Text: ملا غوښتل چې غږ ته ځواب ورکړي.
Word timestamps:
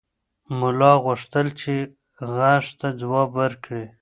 ملا 0.59 0.93
غوښتل 1.03 1.47
چې 1.59 1.73
غږ 2.35 2.63
ته 2.79 2.87
ځواب 3.01 3.29
ورکړي. 3.41 3.83